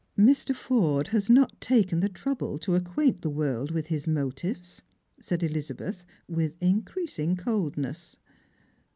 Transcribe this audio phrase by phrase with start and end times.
[0.17, 0.55] "Mr.
[0.55, 4.81] Forde has not taken the trouble to acquaint the world with his motives,"
[5.19, 8.17] said Elizabeth with increasing coldness.